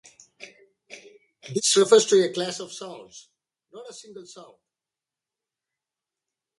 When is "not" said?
3.71-3.87